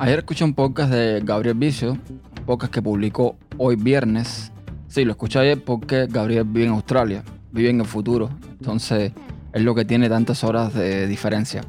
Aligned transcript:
Ayer 0.00 0.20
escuché 0.20 0.44
un 0.44 0.54
podcast 0.54 0.92
de 0.92 1.20
Gabriel 1.24 1.56
Vicio, 1.56 1.90
un 1.90 2.44
podcast 2.46 2.72
que 2.72 2.80
publicó 2.80 3.36
hoy 3.56 3.74
viernes. 3.74 4.52
Sí, 4.86 5.04
lo 5.04 5.10
escuché 5.10 5.40
ayer 5.40 5.64
porque 5.64 6.06
Gabriel 6.08 6.44
vive 6.44 6.66
en 6.66 6.72
Australia, 6.72 7.24
vive 7.50 7.70
en 7.70 7.80
el 7.80 7.86
futuro, 7.86 8.30
entonces 8.48 9.12
es 9.52 9.62
lo 9.62 9.74
que 9.74 9.84
tiene 9.84 10.08
tantas 10.08 10.44
horas 10.44 10.72
de 10.72 11.08
diferencia. 11.08 11.64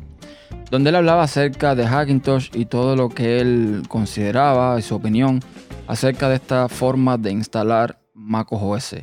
Donde 0.70 0.92
él 0.92 0.98
hablaba 0.98 1.24
acerca 1.24 1.74
de 1.74 1.88
Hackintosh 1.88 2.52
y 2.54 2.66
todo 2.66 2.96
lo 2.96 3.10
que 3.10 3.40
él 3.40 3.82
consideraba 3.88 4.78
y 4.78 4.84
su 4.84 4.94
opinión 4.94 5.40
acerca 5.88 6.30
de 6.30 6.36
esta 6.36 6.70
forma 6.70 7.18
de 7.18 7.32
instalar 7.32 8.00
MacOS 8.14 8.62
OS. 8.62 8.96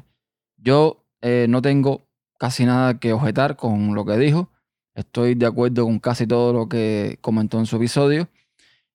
Yo 0.57 1.05
eh, 1.21 1.47
no 1.49 1.63
tengo 1.63 2.07
casi 2.39 2.65
nada 2.65 3.01
que 3.01 3.13
objetar 3.13 3.57
con 3.57 3.93
lo 3.97 4.05
que 4.05 4.19
dijo. 4.19 4.51
Estoy 4.95 5.35
de 5.35 5.47
acuerdo 5.47 5.83
con 5.85 5.99
casi 5.99 6.29
todo 6.29 6.53
lo 6.53 6.69
que 6.69 7.19
comentó 7.21 7.59
en 7.59 7.67
su 7.67 7.75
episodio. 7.75 8.29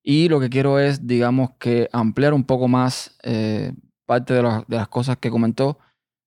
Y 0.03 0.29
lo 0.29 0.39
que 0.39 0.49
quiero 0.49 0.79
es, 0.79 1.05
digamos, 1.05 1.51
que 1.59 1.89
ampliar 1.91 2.33
un 2.33 2.43
poco 2.43 2.67
más 2.67 3.17
eh, 3.23 3.73
parte 4.05 4.33
de, 4.33 4.43
las 4.67 4.87
cosas 4.87 5.17
que 5.17 5.29
comentó, 5.29 5.77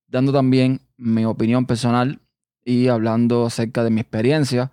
dando 0.07 0.31
también 0.31 0.81
mi 0.97 1.25
opinión 1.25 1.65
personal 1.65 2.21
y 2.63 2.87
hablando 2.87 3.45
acerca 3.45 3.83
de 3.83 3.89
mi 3.89 4.01
experiencia 4.01 4.71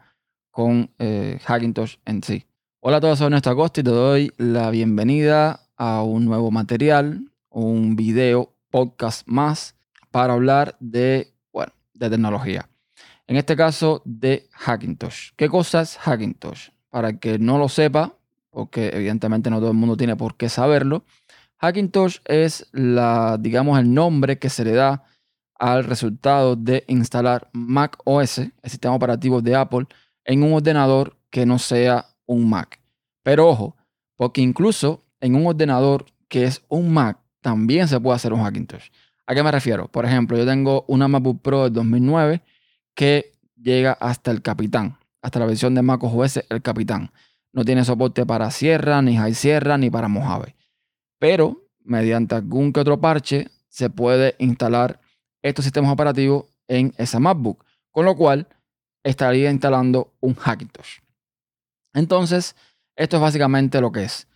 con 0.50 0.90
eh, 0.98 1.38
Hackintosh 1.44 1.96
en 2.04 2.22
sí. 2.22 2.46
Hola 2.80 2.98
a 2.98 3.00
todos, 3.00 3.18
soy 3.18 3.30
Néstor 3.30 3.54
Acosta 3.54 3.80
y 3.80 3.84
te 3.84 3.90
doy 3.90 4.32
la 4.36 4.70
bienvenida 4.70 5.68
a 5.76 6.02
un 6.02 6.24
nuevo 6.24 6.50
material, 6.50 7.30
un 7.50 7.96
video, 7.96 8.54
podcast 8.70 9.26
más 9.26 9.76
para 10.10 10.32
hablar 10.34 10.76
de, 10.80 11.34
bueno, 11.52 11.72
de 11.94 12.08
tecnología. 12.08 12.68
En 13.26 13.36
este 13.36 13.56
caso 13.56 14.02
de 14.04 14.48
Hackintosh. 14.52 15.30
¿Qué 15.36 15.48
cosa 15.48 15.82
es 15.82 15.96
Hackintosh? 15.98 16.70
Para 16.88 17.18
que 17.18 17.38
no 17.38 17.58
lo 17.58 17.68
sepa, 17.68 18.16
porque 18.52 18.90
evidentemente 18.92 19.50
no 19.50 19.58
todo 19.58 19.70
el 19.70 19.76
mundo 19.76 19.96
tiene 19.96 20.14
por 20.14 20.36
qué 20.36 20.48
saberlo, 20.48 21.04
Hackintosh 21.58 22.18
es 22.24 22.68
la, 22.72 23.38
digamos, 23.40 23.78
el 23.78 23.92
nombre 23.92 24.38
que 24.38 24.50
se 24.50 24.64
le 24.64 24.72
da 24.72 25.04
al 25.58 25.84
resultado 25.84 26.56
de 26.56 26.84
instalar 26.88 27.48
Mac 27.52 27.98
OS, 28.04 28.38
el 28.38 28.52
sistema 28.64 28.94
operativo 28.94 29.40
de 29.40 29.54
Apple, 29.54 29.86
en 30.24 30.42
un 30.42 30.54
ordenador 30.54 31.16
que 31.30 31.46
no 31.46 31.58
sea 31.60 32.06
un 32.26 32.50
Mac. 32.50 32.80
Pero 33.22 33.48
ojo, 33.48 33.76
porque 34.16 34.40
incluso 34.40 35.04
en 35.20 35.36
un 35.36 35.46
ordenador 35.46 36.06
que 36.28 36.44
es 36.44 36.62
un 36.68 36.92
Mac, 36.92 37.18
también 37.40 37.86
se 37.86 38.00
puede 38.00 38.16
hacer 38.16 38.32
un 38.32 38.42
Hackintosh. 38.42 38.88
¿A 39.26 39.34
qué 39.34 39.42
me 39.42 39.52
refiero? 39.52 39.86
Por 39.86 40.04
ejemplo, 40.04 40.36
yo 40.36 40.44
tengo 40.44 40.84
una 40.88 41.06
MacBook 41.06 41.42
Pro 41.42 41.64
de 41.64 41.70
2009 41.70 42.42
que 42.94 43.32
llega 43.56 43.92
hasta 43.92 44.32
el 44.32 44.42
Capitán, 44.42 44.98
hasta 45.22 45.38
la 45.38 45.46
versión 45.46 45.74
de 45.76 45.82
Mac 45.82 46.02
OS 46.02 46.40
el 46.48 46.60
Capitán. 46.60 47.12
No 47.52 47.64
tiene 47.64 47.84
soporte 47.84 48.24
para 48.24 48.50
Sierra, 48.50 49.02
ni 49.02 49.16
High 49.16 49.34
Sierra, 49.34 49.76
ni 49.78 49.90
para 49.90 50.08
Mojave. 50.08 50.56
Pero 51.18 51.68
mediante 51.84 52.34
algún 52.34 52.72
que 52.72 52.80
otro 52.80 53.00
parche 53.00 53.48
se 53.68 53.90
puede 53.90 54.34
instalar 54.38 55.00
estos 55.42 55.64
sistemas 55.64 55.92
operativos 55.92 56.46
en 56.68 56.94
esa 56.96 57.20
MacBook. 57.20 57.64
Con 57.90 58.06
lo 58.06 58.16
cual 58.16 58.46
estaría 59.02 59.50
instalando 59.50 60.12
un 60.20 60.34
Hackintosh. 60.34 60.98
Entonces, 61.94 62.56
esto 62.96 63.16
es 63.16 63.22
básicamente 63.22 63.80
lo 63.80 63.92
que 63.92 64.04
es 64.04 64.26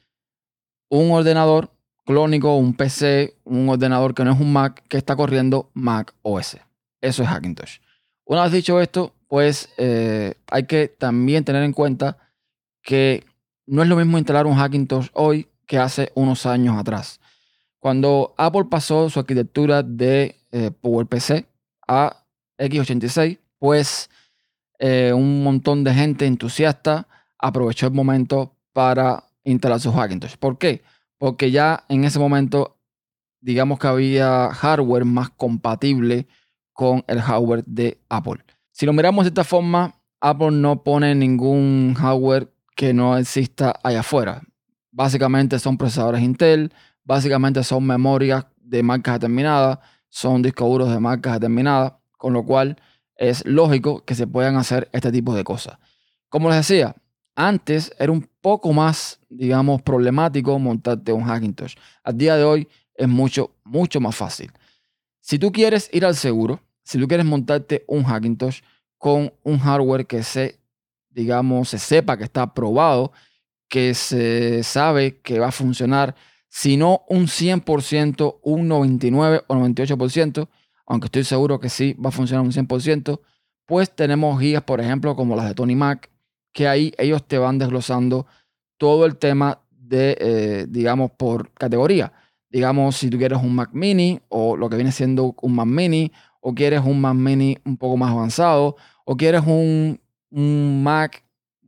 un 0.88 1.10
ordenador 1.10 1.70
clónico, 2.04 2.56
un 2.56 2.74
PC, 2.74 3.36
un 3.44 3.68
ordenador 3.68 4.14
que 4.14 4.24
no 4.24 4.32
es 4.32 4.40
un 4.40 4.52
Mac, 4.52 4.84
que 4.88 4.96
está 4.96 5.16
corriendo 5.16 5.70
Mac 5.74 6.14
OS. 6.22 6.58
Eso 7.00 7.22
es 7.22 7.28
Hackintosh. 7.28 7.78
Una 8.24 8.44
vez 8.44 8.52
dicho 8.52 8.80
esto, 8.80 9.14
pues 9.28 9.68
eh, 9.76 10.34
hay 10.48 10.64
que 10.64 10.88
también 10.88 11.44
tener 11.44 11.62
en 11.62 11.72
cuenta 11.72 12.18
que 12.86 13.26
no 13.66 13.82
es 13.82 13.88
lo 13.88 13.96
mismo 13.96 14.16
instalar 14.16 14.46
un 14.46 14.54
Hackintosh 14.54 15.08
hoy 15.12 15.48
que 15.66 15.76
hace 15.76 16.12
unos 16.14 16.46
años 16.46 16.78
atrás. 16.78 17.20
Cuando 17.80 18.32
Apple 18.38 18.66
pasó 18.70 19.10
su 19.10 19.18
arquitectura 19.18 19.82
de 19.82 20.36
eh, 20.52 20.70
PowerPC 20.70 21.46
a 21.88 22.24
x86, 22.58 23.40
pues 23.58 24.08
eh, 24.78 25.12
un 25.12 25.42
montón 25.42 25.82
de 25.82 25.92
gente 25.92 26.26
entusiasta 26.26 27.08
aprovechó 27.38 27.86
el 27.88 27.92
momento 27.92 28.54
para 28.72 29.24
instalar 29.42 29.80
su 29.80 29.92
Hackintosh. 29.92 30.36
¿Por 30.36 30.56
qué? 30.56 30.82
Porque 31.18 31.50
ya 31.50 31.84
en 31.88 32.04
ese 32.04 32.20
momento, 32.20 32.78
digamos 33.40 33.80
que 33.80 33.88
había 33.88 34.48
hardware 34.52 35.04
más 35.04 35.30
compatible 35.30 36.28
con 36.72 37.02
el 37.08 37.20
hardware 37.20 37.64
de 37.64 37.98
Apple. 38.08 38.44
Si 38.70 38.86
lo 38.86 38.92
miramos 38.92 39.24
de 39.24 39.30
esta 39.30 39.44
forma, 39.44 39.96
Apple 40.20 40.52
no 40.52 40.84
pone 40.84 41.14
ningún 41.16 41.94
hardware 41.94 42.52
que 42.76 42.94
no 42.94 43.18
exista 43.18 43.74
allá 43.82 44.00
afuera. 44.00 44.42
Básicamente 44.92 45.58
son 45.58 45.76
procesadores 45.76 46.22
Intel, 46.22 46.72
básicamente 47.02 47.64
son 47.64 47.84
memorias 47.84 48.46
de 48.58 48.82
marcas 48.84 49.14
determinadas, 49.14 49.78
son 50.08 50.42
discos 50.42 50.68
duros 50.68 50.90
de 50.90 51.00
marcas 51.00 51.34
determinadas, 51.34 51.94
con 52.16 52.32
lo 52.32 52.44
cual 52.44 52.76
es 53.16 53.44
lógico 53.46 54.04
que 54.04 54.14
se 54.14 54.26
puedan 54.26 54.56
hacer 54.56 54.88
este 54.92 55.10
tipo 55.10 55.34
de 55.34 55.42
cosas. 55.42 55.78
Como 56.28 56.48
les 56.48 56.58
decía, 56.58 56.94
antes 57.34 57.92
era 57.98 58.12
un 58.12 58.28
poco 58.40 58.72
más, 58.72 59.20
digamos, 59.28 59.82
problemático 59.82 60.58
montarte 60.58 61.12
un 61.12 61.24
Hackintosh. 61.24 61.74
Al 62.04 62.16
día 62.16 62.36
de 62.36 62.44
hoy 62.44 62.68
es 62.94 63.08
mucho, 63.08 63.52
mucho 63.64 64.00
más 64.00 64.14
fácil. 64.14 64.52
Si 65.20 65.38
tú 65.38 65.50
quieres 65.50 65.88
ir 65.92 66.04
al 66.04 66.14
seguro, 66.14 66.60
si 66.82 66.98
tú 66.98 67.08
quieres 67.08 67.26
montarte 67.26 67.84
un 67.88 68.04
Hackintosh 68.04 68.60
con 68.98 69.32
un 69.42 69.58
hardware 69.58 70.06
que 70.06 70.22
se, 70.22 70.58
digamos, 71.16 71.70
se 71.70 71.78
sepa 71.78 72.18
que 72.18 72.24
está 72.24 72.52
probado, 72.52 73.10
que 73.70 73.94
se 73.94 74.62
sabe 74.62 75.18
que 75.22 75.38
va 75.38 75.48
a 75.48 75.52
funcionar, 75.52 76.14
si 76.50 76.76
no 76.76 77.06
un 77.08 77.26
100%, 77.26 78.40
un 78.42 78.68
99 78.68 79.42
o 79.46 79.54
98%, 79.54 80.48
aunque 80.86 81.06
estoy 81.06 81.24
seguro 81.24 81.58
que 81.58 81.70
sí 81.70 81.94
va 81.94 82.10
a 82.10 82.12
funcionar 82.12 82.44
un 82.44 82.52
100%, 82.52 83.20
pues 83.64 83.96
tenemos 83.96 84.38
guías, 84.38 84.62
por 84.62 84.78
ejemplo, 84.82 85.16
como 85.16 85.34
las 85.36 85.48
de 85.48 85.54
Tony 85.54 85.74
Mac, 85.74 86.10
que 86.52 86.68
ahí 86.68 86.92
ellos 86.98 87.26
te 87.26 87.38
van 87.38 87.58
desglosando 87.58 88.26
todo 88.76 89.06
el 89.06 89.16
tema 89.16 89.62
de, 89.70 90.18
eh, 90.20 90.66
digamos, 90.68 91.12
por 91.12 91.50
categoría. 91.54 92.12
Digamos, 92.50 92.96
si 92.96 93.08
tú 93.08 93.16
quieres 93.16 93.42
un 93.42 93.54
Mac 93.54 93.70
mini 93.72 94.20
o 94.28 94.54
lo 94.54 94.68
que 94.68 94.76
viene 94.76 94.92
siendo 94.92 95.34
un 95.40 95.54
Mac 95.54 95.66
mini, 95.66 96.12
o 96.40 96.54
quieres 96.54 96.82
un 96.84 97.00
Mac 97.00 97.14
mini 97.14 97.56
un 97.64 97.78
poco 97.78 97.96
más 97.96 98.10
avanzado, 98.10 98.76
o 99.06 99.16
quieres 99.16 99.42
un, 99.46 99.98
Mac 100.36 101.24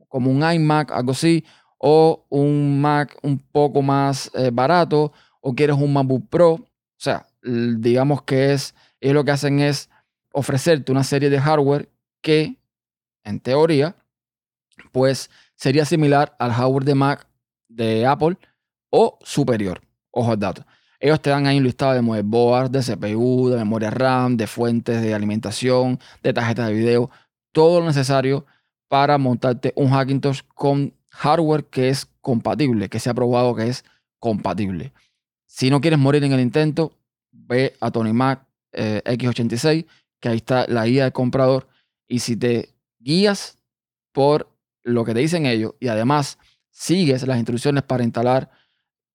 como 0.07 0.31
un 0.31 0.43
iMac, 0.43 0.91
algo 0.91 1.11
así, 1.11 1.45
o 1.77 2.25
un 2.29 2.81
Mac 2.81 3.17
un 3.21 3.39
poco 3.39 3.81
más 3.81 4.29
eh, 4.33 4.49
barato, 4.51 5.13
o 5.41 5.53
quieres 5.53 5.77
un 5.77 5.93
MacBook 5.93 6.27
Pro. 6.29 6.53
O 6.53 6.67
sea, 6.97 7.25
digamos 7.41 8.23
que 8.23 8.53
es 8.53 8.75
ellos 8.99 9.15
lo 9.15 9.23
que 9.23 9.31
hacen 9.31 9.59
es 9.59 9.89
ofrecerte 10.33 10.91
una 10.91 11.03
serie 11.03 11.29
de 11.29 11.39
hardware 11.39 11.89
que, 12.21 12.59
en 13.23 13.39
teoría, 13.39 13.95
pues 14.91 15.29
sería 15.55 15.85
similar 15.85 16.35
al 16.39 16.51
hardware 16.51 16.83
de 16.83 16.95
Mac 16.95 17.27
de 17.69 18.05
Apple 18.05 18.37
o 18.89 19.17
superior. 19.21 19.81
Ojo 20.11 20.31
al 20.31 20.39
dato. 20.39 20.65
Ellos 20.99 21.21
te 21.21 21.29
dan 21.29 21.47
ahí 21.47 21.57
un 21.57 21.63
listado 21.63 21.93
de 21.93 22.01
motherboard, 22.01 22.71
de 22.71 22.81
CPU, 22.81 23.49
de 23.49 23.57
memoria 23.57 23.89
RAM, 23.89 24.35
de 24.35 24.47
fuentes 24.47 25.01
de 25.01 25.13
alimentación, 25.13 25.97
de 26.21 26.33
tarjetas 26.33 26.67
de 26.67 26.73
video, 26.73 27.09
todo 27.53 27.79
lo 27.79 27.85
necesario 27.85 28.45
para 28.89 29.17
montarte 29.17 29.71
un 29.75 29.91
Hackintosh 29.91 30.41
con 30.53 30.93
hardware 31.09 31.65
que 31.65 31.89
es 31.89 32.07
compatible, 32.19 32.89
que 32.89 32.99
se 32.99 33.09
ha 33.09 33.13
probado 33.13 33.55
que 33.55 33.67
es 33.67 33.85
compatible. 34.19 34.91
Si 35.45 35.69
no 35.69 35.79
quieres 35.79 35.99
morir 35.99 36.23
en 36.23 36.33
el 36.33 36.41
intento, 36.41 36.91
ve 37.31 37.75
a 37.79 37.91
Tony 37.91 38.13
Mac, 38.13 38.45
eh, 38.73 39.01
X86, 39.05 39.85
que 40.19 40.29
ahí 40.29 40.37
está 40.37 40.65
la 40.67 40.85
guía 40.85 41.03
del 41.03 41.13
comprador. 41.13 41.67
Y 42.07 42.19
si 42.19 42.35
te 42.35 42.73
guías 42.99 43.57
por 44.11 44.49
lo 44.83 45.05
que 45.05 45.13
te 45.13 45.19
dicen 45.19 45.45
ellos 45.45 45.75
y 45.79 45.87
además 45.87 46.37
sigues 46.71 47.25
las 47.27 47.37
instrucciones 47.37 47.83
para 47.83 48.03
instalar 48.03 48.49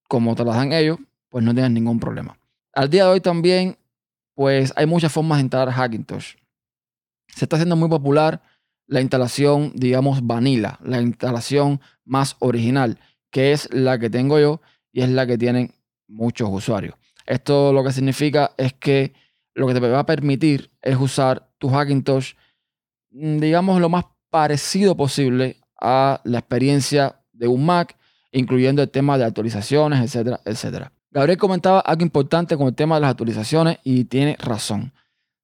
como 0.08 0.34
te 0.34 0.44
las 0.44 0.56
dan 0.56 0.72
ellos, 0.72 0.98
pues 1.28 1.44
no 1.44 1.52
tienes 1.52 1.72
ningún 1.72 1.98
problema. 1.98 2.38
Al 2.72 2.90
día 2.90 3.04
de 3.04 3.10
hoy 3.10 3.20
también, 3.20 3.76
pues 4.34 4.72
hay 4.76 4.86
muchas 4.86 5.12
formas 5.12 5.38
de 5.38 5.42
instalar 5.42 5.72
Hackintosh. 5.72 6.34
Se 7.28 7.44
está 7.44 7.56
haciendo 7.56 7.76
muy 7.76 7.88
popular 7.88 8.40
la 8.86 9.00
instalación, 9.00 9.72
digamos, 9.74 10.26
vanilla, 10.26 10.78
la 10.82 11.00
instalación 11.00 11.80
más 12.04 12.36
original, 12.40 12.98
que 13.30 13.52
es 13.52 13.72
la 13.72 13.98
que 13.98 14.10
tengo 14.10 14.38
yo 14.38 14.60
y 14.92 15.02
es 15.02 15.08
la 15.08 15.26
que 15.26 15.38
tienen 15.38 15.74
muchos 16.06 16.48
usuarios. 16.50 16.94
Esto 17.26 17.72
lo 17.72 17.82
que 17.82 17.92
significa 17.92 18.52
es 18.56 18.74
que 18.74 19.14
lo 19.54 19.66
que 19.66 19.74
te 19.74 19.80
va 19.80 20.00
a 20.00 20.06
permitir 20.06 20.70
es 20.82 20.96
usar 20.96 21.50
tu 21.58 21.70
Hackintosh, 21.70 22.34
mm, 23.10 23.38
digamos, 23.38 23.80
lo 23.80 23.88
más 23.88 24.04
parecido 24.30 24.96
posible 24.96 25.56
a 25.80 26.20
la 26.24 26.38
experiencia 26.38 27.20
de 27.32 27.48
un 27.48 27.64
Mac, 27.64 27.96
incluyendo 28.32 28.82
el 28.82 28.90
tema 28.90 29.16
de 29.16 29.24
actualizaciones, 29.24 30.00
etcétera, 30.00 30.40
etcétera. 30.44 30.92
Gabriel 31.10 31.38
comentaba 31.38 31.80
algo 31.80 32.02
importante 32.02 32.56
con 32.56 32.66
el 32.66 32.74
tema 32.74 32.96
de 32.96 33.02
las 33.02 33.12
actualizaciones 33.12 33.78
y 33.84 34.04
tiene 34.04 34.36
razón. 34.40 34.92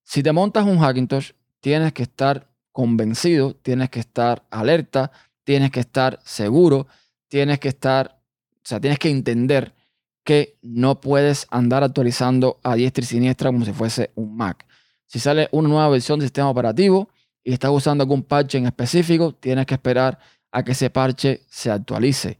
Si 0.02 0.22
te 0.22 0.32
montas 0.32 0.66
un 0.66 0.78
Hackintosh, 0.78 1.30
tienes 1.60 1.92
que 1.92 2.02
estar 2.02 2.49
convencido, 2.80 3.54
tienes 3.54 3.90
que 3.90 4.00
estar 4.00 4.44
alerta, 4.50 5.12
tienes 5.44 5.70
que 5.70 5.80
estar 5.80 6.18
seguro, 6.24 6.86
tienes 7.28 7.58
que 7.58 7.68
estar 7.68 8.20
O 8.56 8.68
sea, 8.70 8.80
tienes 8.80 8.98
que 8.98 9.10
entender 9.10 9.74
que 10.24 10.58
no 10.62 11.00
puedes 11.00 11.46
andar 11.50 11.82
actualizando 11.82 12.60
a 12.62 12.74
diestra 12.74 13.02
y 13.02 13.06
siniestra 13.06 13.50
como 13.50 13.64
si 13.64 13.72
fuese 13.72 14.10
un 14.14 14.36
Mac. 14.36 14.66
Si 15.06 15.18
sale 15.18 15.48
una 15.50 15.68
nueva 15.68 15.88
versión 15.88 16.18
del 16.18 16.28
sistema 16.28 16.50
operativo 16.50 17.08
y 17.42 17.52
estás 17.52 17.70
usando 17.70 18.02
algún 18.02 18.22
parche 18.22 18.58
en 18.58 18.66
específico, 18.66 19.32
tienes 19.34 19.66
que 19.66 19.74
esperar 19.74 20.18
a 20.52 20.62
que 20.62 20.72
ese 20.72 20.90
parche 20.90 21.42
se 21.48 21.70
actualice. 21.70 22.38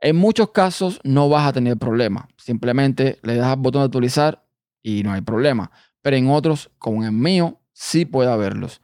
En 0.00 0.16
muchos 0.16 0.50
casos 0.50 1.00
no 1.04 1.28
vas 1.28 1.46
a 1.48 1.52
tener 1.52 1.76
problema. 1.76 2.28
Simplemente 2.36 3.18
le 3.22 3.36
das 3.36 3.48
al 3.48 3.58
botón 3.58 3.82
de 3.82 3.86
actualizar 3.86 4.44
y 4.82 5.02
no 5.02 5.12
hay 5.12 5.20
problema. 5.20 5.70
Pero 6.00 6.16
en 6.16 6.28
otros, 6.28 6.70
como 6.78 7.02
en 7.02 7.08
el 7.08 7.12
mío, 7.12 7.60
sí 7.72 8.04
puede 8.04 8.30
haberlos. 8.30 8.80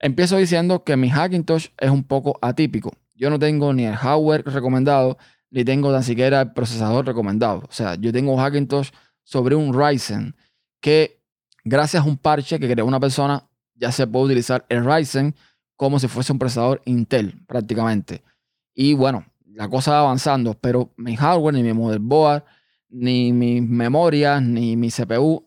Empiezo 0.00 0.38
diciendo 0.38 0.82
que 0.82 0.96
mi 0.96 1.10
Hackintosh 1.10 1.68
es 1.76 1.90
un 1.90 2.04
poco 2.04 2.38
atípico. 2.40 2.92
Yo 3.14 3.28
no 3.28 3.38
tengo 3.38 3.74
ni 3.74 3.84
el 3.84 3.94
hardware 3.94 4.42
recomendado, 4.46 5.18
ni 5.50 5.62
tengo 5.62 5.92
tan 5.92 6.02
siquiera 6.02 6.40
el 6.40 6.52
procesador 6.52 7.06
recomendado. 7.06 7.64
O 7.68 7.72
sea, 7.72 7.96
yo 7.96 8.10
tengo 8.10 8.38
Hackintosh 8.38 8.90
sobre 9.22 9.54
un 9.54 9.74
Ryzen 9.74 10.34
que 10.80 11.22
gracias 11.64 12.02
a 12.02 12.06
un 12.06 12.16
parche 12.16 12.58
que 12.58 12.70
creó 12.70 12.86
una 12.86 12.98
persona 12.98 13.46
ya 13.74 13.92
se 13.92 14.06
puede 14.06 14.26
utilizar 14.26 14.64
el 14.70 14.86
Ryzen 14.86 15.34
como 15.76 15.98
si 15.98 16.08
fuese 16.08 16.32
un 16.32 16.38
procesador 16.38 16.80
Intel 16.86 17.44
prácticamente. 17.46 18.22
Y 18.74 18.94
bueno, 18.94 19.26
la 19.44 19.68
cosa 19.68 19.92
va 19.92 20.00
avanzando, 20.00 20.54
pero 20.54 20.94
mi 20.96 21.14
hardware, 21.14 21.54
ni 21.54 21.62
mi 21.62 21.74
motherboard, 21.74 22.44
ni 22.88 23.34
mis 23.34 23.62
memorias, 23.62 24.42
ni 24.42 24.76
mi 24.76 24.90
CPU, 24.90 25.46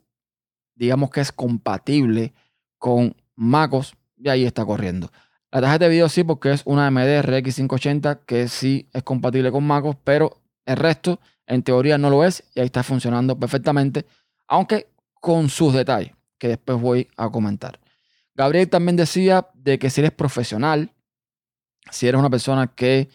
digamos 0.75 1.09
que 1.09 1.21
es 1.21 1.31
compatible 1.31 2.33
con 2.77 3.15
MacOS 3.35 3.95
y 4.23 4.29
ahí 4.29 4.45
está 4.45 4.65
corriendo. 4.65 5.11
La 5.51 5.61
tarjeta 5.61 5.85
de 5.85 5.91
video 5.91 6.09
sí, 6.09 6.23
porque 6.23 6.51
es 6.51 6.63
una 6.65 6.87
AMD 6.87 7.21
RX 7.21 7.55
580 7.55 8.21
que 8.25 8.47
sí 8.47 8.89
es 8.93 9.03
compatible 9.03 9.51
con 9.51 9.65
MacOS, 9.65 9.97
pero 10.03 10.41
el 10.65 10.77
resto 10.77 11.19
en 11.45 11.61
teoría 11.61 11.97
no 11.97 12.09
lo 12.09 12.23
es 12.23 12.43
y 12.55 12.61
ahí 12.61 12.65
está 12.65 12.83
funcionando 12.83 13.37
perfectamente, 13.37 14.05
aunque 14.47 14.87
con 15.13 15.49
sus 15.49 15.73
detalles 15.73 16.13
que 16.37 16.47
después 16.47 16.79
voy 16.79 17.07
a 17.17 17.29
comentar. 17.29 17.79
Gabriel 18.33 18.69
también 18.69 18.95
decía 18.95 19.47
de 19.53 19.77
que 19.77 19.89
si 19.89 20.01
eres 20.01 20.11
profesional, 20.11 20.91
si 21.91 22.07
eres 22.07 22.17
una 22.17 22.29
persona 22.29 22.67
que, 22.67 23.09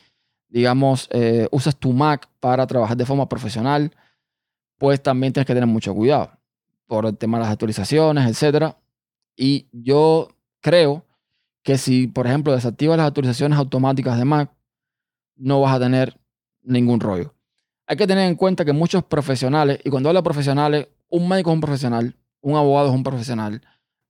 digamos, 0.49 1.09
eh, 1.11 1.49
usas 1.51 1.77
tu 1.77 1.93
Mac 1.93 2.29
para 2.39 2.67
trabajar 2.67 2.97
de 2.97 3.07
forma 3.07 3.29
profesional, 3.29 3.91
pues 4.77 5.03
también 5.03 5.33
tienes 5.33 5.47
que 5.47 5.55
tener 5.55 5.67
mucho 5.67 5.93
cuidado 5.95 6.31
por 6.87 7.07
el 7.07 7.17
tema 7.17 7.39
de 7.39 7.45
las 7.45 7.53
actualizaciones, 7.53 8.43
etc. 8.43 8.75
Y 9.37 9.67
yo 9.73 10.29
creo 10.61 11.05
que 11.63 11.79
si, 11.79 12.07
por 12.07 12.27
ejemplo, 12.27 12.53
desactivas 12.53 12.97
las 12.97 13.09
actualizaciones 13.09 13.59
automáticas 13.59 14.19
de 14.19 14.25
Mac, 14.25 14.51
no 15.37 15.61
vas 15.61 15.75
a 15.75 15.81
tener 15.81 16.19
ningún 16.63 17.01
rollo. 17.01 17.35
Hay 17.87 17.97
que 17.97 18.07
tener 18.07 18.29
en 18.29 18.37
cuenta 18.37 18.65
que 18.65 18.73
muchos 18.73 19.05
profesionales, 19.05 19.81
y 19.85 19.91
cuando 19.91 20.09
hablo 20.09 20.21
de 20.21 20.25
profesionales, 20.25 20.89
un 21.09 21.29
médico 21.29 21.51
es 21.51 21.55
un 21.55 21.61
profesional, 21.61 22.17
un 22.41 22.57
abogado 22.57 22.89
es 22.89 22.95
un 22.95 23.03
profesional, 23.03 23.63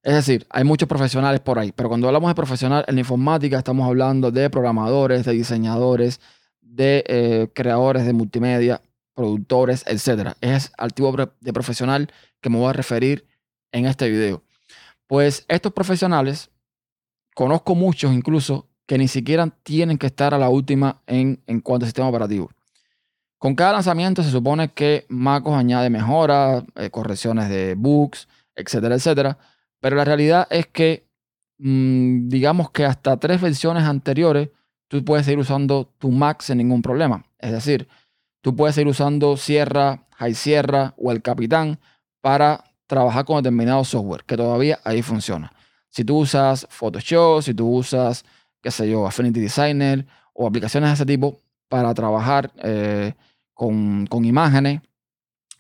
es 0.03 0.15
decir, 0.15 0.47
hay 0.51 0.65
muchos 0.65 0.89
profesionales 0.89 1.41
por 1.41 1.59
ahí, 1.59 1.73
pero 1.73 1.89
cuando 1.89 2.07
hablamos 2.07 2.31
de 2.31 2.35
profesional 2.35 2.85
en 2.87 2.95
la 2.95 3.01
informática 3.01 3.59
estamos 3.59 3.87
hablando 3.87 4.31
de 4.31 4.49
programadores, 4.49 5.25
de 5.25 5.33
diseñadores, 5.33 6.21
de 6.61 7.05
eh, 7.09 7.49
creadores 7.53 8.07
de 8.07 8.13
multimedia, 8.13 8.81
productores, 9.15 9.85
etc. 9.87 10.35
Es 10.41 10.73
al 10.79 10.95
tipo 10.95 11.15
de 11.41 11.53
profesional 11.53 12.13
que 12.41 12.49
me 12.51 12.59
voy 12.59 12.71
a 12.71 12.73
referir 12.73 13.27
en 13.73 13.87
este 13.87 14.09
video. 14.09 14.43
Pues 15.09 15.45
estos 15.49 15.73
profesionales, 15.73 16.51
conozco 17.35 17.75
muchos 17.75 18.13
incluso, 18.13 18.69
que 18.87 18.99
ni 18.99 19.09
siquiera 19.09 19.49
tienen 19.65 19.99
que 19.99 20.07
estar 20.07 20.33
a 20.33 20.39
la 20.39 20.49
última 20.49 21.03
en, 21.07 21.43
en 21.49 21.61
cuanto 21.61 21.85
al 21.85 21.89
sistema 21.89 22.09
operativo. 22.09 22.51
Con 23.39 23.57
cada 23.57 23.73
lanzamiento 23.73 24.23
se 24.23 24.31
supone 24.31 24.73
que 24.73 25.05
MacOS 25.09 25.55
añade 25.55 25.91
mejoras, 25.91 26.63
eh, 26.77 26.91
correcciones 26.91 27.49
de 27.49 27.75
bugs, 27.75 28.29
etcétera, 28.55 28.95
etcétera 28.95 29.39
pero 29.81 29.97
la 29.97 30.05
realidad 30.05 30.47
es 30.51 30.67
que, 30.67 31.09
mm, 31.59 32.29
digamos 32.29 32.71
que 32.71 32.85
hasta 32.85 33.17
tres 33.19 33.41
versiones 33.41 33.85
anteriores, 33.85 34.51
tú 34.89 35.05
puedes 35.05 35.27
seguir 35.27 35.39
usando 35.41 35.93
tu 35.99 36.11
Mac 36.11 36.43
sin 36.43 36.59
ningún 36.59 36.83
problema. 36.83 37.25
Es 37.39 37.53
decir, 37.53 37.89
tú 38.43 38.57
puedes 38.57 38.75
seguir 38.75 38.89
usando 38.89 39.37
Sierra, 39.37 40.07
High 40.17 40.35
Sierra 40.35 40.95
o 40.97 41.13
el 41.13 41.23
Capitán 41.23 41.79
para 42.21 42.65
trabajar 42.89 43.25
con 43.25 43.37
determinado 43.37 43.85
software, 43.85 44.25
que 44.25 44.37
todavía 44.37 44.81
ahí 44.83 45.03
funciona. 45.03 45.53
Si 45.91 46.05
tú 46.05 46.19
usas 46.19 46.67
Photoshop, 46.71 47.43
si 47.43 47.55
tú 47.55 47.69
usas, 47.69 48.25
qué 48.61 48.73
sé 48.73 48.91
yo, 48.91 49.07
Affinity 49.07 49.41
Designer 49.41 50.05
o 50.33 50.47
aplicaciones 50.47 50.91
de 50.91 50.95
ese 50.95 51.07
tipo 51.07 51.39
para 51.69 51.95
trabajar 51.95 52.51
eh, 52.57 53.15
con, 53.55 54.25
imágenes, 54.25 54.81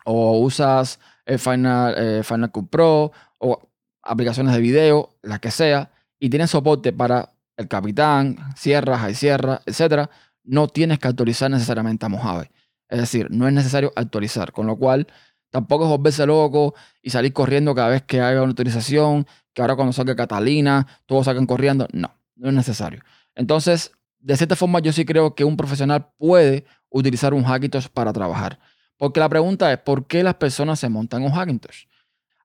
o 0.04 0.38
usas 0.38 0.98
eh, 1.26 1.38
Final, 1.38 1.94
eh, 1.96 2.22
Final 2.24 2.50
Cut 2.50 2.70
Pro, 2.70 3.12
o 3.38 3.60
aplicaciones 4.02 4.54
de 4.54 4.60
video, 4.60 5.10
las 5.22 5.40
que 5.40 5.50
sea, 5.50 5.90
y 6.18 6.30
tienes 6.30 6.50
soporte 6.50 6.92
para 6.92 7.30
el 7.56 7.68
Capitán, 7.68 8.36
Sierra, 8.56 8.98
High 8.98 9.14
Sierra, 9.14 9.60
etc., 9.66 10.08
no 10.44 10.68
tienes 10.68 10.98
que 10.98 11.08
actualizar 11.08 11.50
necesariamente 11.50 12.06
a 12.06 12.08
Mojave. 12.08 12.50
Es 12.88 13.00
decir, 13.00 13.26
no 13.30 13.46
es 13.46 13.52
necesario 13.52 13.92
actualizar, 13.96 14.52
con 14.52 14.66
lo 14.66 14.76
cual 14.76 15.06
tampoco 15.50 15.84
es 15.84 15.90
volverse 15.90 16.26
loco 16.26 16.74
y 17.02 17.10
salir 17.10 17.32
corriendo 17.32 17.74
cada 17.74 17.88
vez 17.88 18.02
que 18.02 18.20
haya 18.20 18.40
una 18.40 18.50
autorización, 18.50 19.26
que 19.52 19.62
ahora 19.62 19.76
cuando 19.76 19.92
salga 19.92 20.16
Catalina, 20.16 20.86
todos 21.06 21.26
salgan 21.26 21.46
corriendo. 21.46 21.86
No, 21.92 22.14
no 22.36 22.48
es 22.48 22.54
necesario. 22.54 23.02
Entonces, 23.34 23.92
de 24.18 24.36
cierta 24.36 24.56
forma, 24.56 24.80
yo 24.80 24.92
sí 24.92 25.04
creo 25.04 25.34
que 25.34 25.44
un 25.44 25.56
profesional 25.56 26.10
puede 26.18 26.64
utilizar 26.90 27.34
un 27.34 27.44
Hackintosh 27.44 27.88
para 27.88 28.12
trabajar. 28.12 28.58
Porque 28.96 29.20
la 29.20 29.28
pregunta 29.28 29.72
es, 29.72 29.78
¿por 29.78 30.06
qué 30.06 30.22
las 30.22 30.34
personas 30.34 30.80
se 30.80 30.88
montan 30.88 31.22
un 31.22 31.30
Hackintosh? 31.30 31.84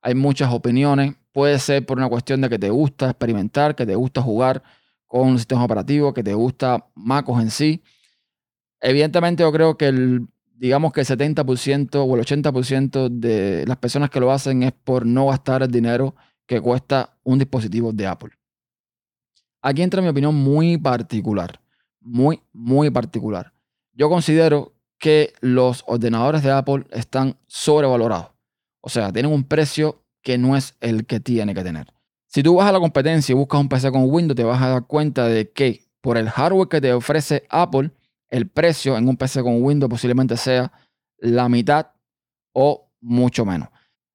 Hay 0.02 0.16
muchas 0.16 0.52
opiniones, 0.52 1.16
Puede 1.34 1.58
ser 1.58 1.84
por 1.84 1.98
una 1.98 2.08
cuestión 2.08 2.42
de 2.42 2.50
que 2.50 2.60
te 2.60 2.70
gusta 2.70 3.10
experimentar, 3.10 3.76
que 3.76 3.88
te 3.88 3.96
gusta 3.96 4.22
jugar 4.22 4.62
con 5.08 5.30
un 5.30 5.38
sistema 5.40 5.66
operativo, 5.66 6.14
que 6.14 6.24
te 6.24 6.36
gusta 6.36 6.86
MacOS 6.94 7.42
en 7.42 7.50
sí. 7.50 7.84
Evidentemente 8.80 9.42
yo 9.42 9.52
creo 9.52 9.76
que 9.76 9.88
el, 9.88 10.28
digamos 10.56 10.94
que 10.94 11.02
el 11.02 11.08
70% 11.08 11.96
o 11.96 12.16
el 12.16 12.22
80% 12.22 13.10
de 13.10 13.66
las 13.68 13.78
personas 13.78 14.10
que 14.10 14.20
lo 14.20 14.32
hacen 14.32 14.64
es 14.64 14.72
por 14.72 15.06
no 15.06 15.28
gastar 15.28 15.64
el 15.64 15.72
dinero 15.72 16.16
que 16.46 16.62
cuesta 16.62 17.18
un 17.24 17.40
dispositivo 17.40 17.92
de 17.92 18.08
Apple. 18.08 18.32
Aquí 19.62 19.82
entra 19.82 20.02
mi 20.02 20.10
opinión 20.10 20.36
muy 20.36 20.78
particular, 20.78 21.62
muy, 22.00 22.42
muy 22.52 22.90
particular. 22.90 23.54
Yo 23.94 24.10
considero 24.10 24.74
que 25.00 25.34
los 25.42 25.84
ordenadores 25.88 26.44
de 26.44 26.52
Apple 26.52 26.86
están 26.92 27.38
sobrevalorados. 27.48 28.32
O 28.82 28.90
sea, 28.90 29.12
tienen 29.12 29.32
un 29.32 29.44
precio 29.44 30.04
que 30.22 30.38
no 30.38 30.56
es 30.56 30.76
el 30.82 31.06
que 31.06 31.20
tiene 31.20 31.54
que 31.54 31.64
tener. 31.64 31.88
Si 32.28 32.42
tú 32.42 32.56
vas 32.56 32.68
a 32.68 32.72
la 32.72 32.80
competencia 32.80 33.34
y 33.34 33.36
buscas 33.36 33.62
un 33.62 33.70
PC 33.70 33.92
con 33.92 34.10
Windows, 34.10 34.36
te 34.36 34.44
vas 34.44 34.62
a 34.62 34.70
dar 34.70 34.88
cuenta 34.88 35.28
de 35.28 35.52
que 35.52 35.86
por 36.02 36.18
el 36.18 36.30
hardware 36.30 36.68
que 36.68 36.82
te 36.82 36.92
ofrece 36.92 37.44
Apple, 37.50 37.92
el 38.34 38.50
precio 38.50 38.98
en 38.98 39.08
un 39.08 39.16
PC 39.16 39.44
con 39.44 39.62
Windows 39.62 39.92
posiblemente 39.92 40.36
sea 40.38 40.72
la 41.20 41.48
mitad 41.48 41.92
o 42.52 42.90
mucho 43.00 43.46
menos. 43.46 43.70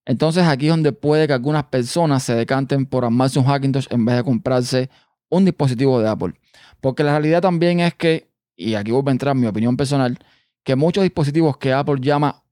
Entonces 0.05 0.45
aquí 0.45 0.67
es 0.67 0.73
donde 0.73 0.91
puede 0.93 1.29
que 1.29 1.35
algunas 1.35 1.65
personas 1.65 2.25
se 2.25 2.35
decanten 2.35 2.85
por 2.85 3.05
armarse 3.05 3.39
un 3.39 3.45
Hackintosh 3.45 3.87
en 3.91 4.05
vez 4.05 4.17
de 4.17 4.25
comprarse 4.25 4.91
un 5.31 5.45
dispositivo 5.45 6.01
de 6.01 6.09
Apple. 6.09 6.35
Porque 6.81 7.05
la 7.05 7.13
realidad 7.13 7.43
también 7.43 7.79
es 7.79 7.95
que, 7.95 8.29
y 8.57 8.75
aquí 8.75 8.91
voy 8.91 9.05
a 9.07 9.11
entrar 9.13 9.37
mi 9.37 9.47
opinión 9.47 9.77
personal, 9.77 10.19
que 10.65 10.75
muchos 10.75 11.05
dispositivos 11.05 11.57
que 11.57 11.73
Apple 11.73 12.01
llama 12.01 12.43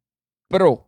Pro, 0.48 0.86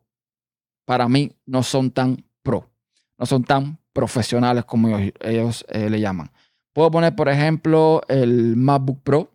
para 0.85 1.09
mí 1.09 1.33
no 1.45 1.65
son 1.65 1.91
tan 1.91 2.25
pro. 2.45 2.71
No 3.19 3.27
son 3.27 3.43
tan 3.43 3.81
profesionales 3.93 4.65
como 4.65 4.97
ellos, 4.97 5.67
eh, 5.71 5.91
le 5.91 5.99
llaman. 5.99 6.31
Puedo 6.73 6.93
poner, 6.93 7.17
por 7.17 7.29
ejemplo, 7.29 8.01
el 8.07 8.55
MacBook 8.55 9.03
Pro. 9.03 9.33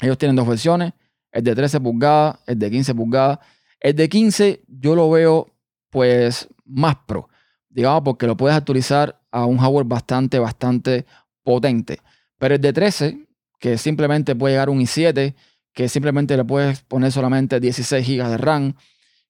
Ellos 0.00 0.18
tienen 0.18 0.36
dos 0.36 0.48
versiones, 0.48 0.92
el 1.30 1.44
de 1.44 1.54
13 1.54 1.80
pulgadas, 1.80 2.38
el 2.46 2.58
de 2.58 2.70
15 2.70 2.94
pulgadas. 2.94 3.38
El 3.80 3.96
de 3.96 4.08
15 4.08 4.62
yo 4.68 4.94
lo 4.94 5.10
veo 5.10 5.48
pues 5.90 6.48
más 6.64 6.96
pro, 7.06 7.28
digamos 7.68 8.02
porque 8.02 8.26
lo 8.26 8.36
puedes 8.36 8.56
actualizar 8.56 9.20
a 9.30 9.44
un 9.46 9.58
hardware 9.58 9.86
bastante, 9.86 10.38
bastante 10.38 11.06
potente. 11.42 12.00
Pero 12.38 12.54
el 12.54 12.60
de 12.60 12.72
13, 12.72 13.26
que 13.58 13.78
simplemente 13.78 14.34
puede 14.34 14.54
llegar 14.54 14.68
a 14.68 14.70
un 14.70 14.80
i7, 14.80 15.34
que 15.72 15.88
simplemente 15.88 16.36
le 16.36 16.44
puedes 16.44 16.82
poner 16.82 17.12
solamente 17.12 17.60
16 17.60 18.06
GB 18.06 18.28
de 18.28 18.36
RAM, 18.36 18.74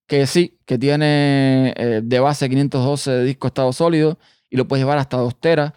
que 0.06 0.26
sí, 0.26 0.58
que 0.66 0.78
tiene 0.78 1.72
eh, 1.76 2.00
de 2.02 2.20
base 2.20 2.48
512 2.48 3.10
de 3.10 3.24
disco 3.24 3.46
estado 3.46 3.72
sólido 3.72 4.18
y 4.50 4.56
lo 4.56 4.66
puedes 4.66 4.82
llevar 4.82 4.98
hasta 4.98 5.16
2 5.16 5.40
teras. 5.40 5.72